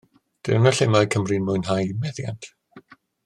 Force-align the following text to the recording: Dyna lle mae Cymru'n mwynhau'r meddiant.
Dyna 0.47 0.71
lle 0.77 0.87
mae 0.95 1.09
Cymru'n 1.15 1.45
mwynhau'r 1.51 1.93
meddiant. 2.07 2.51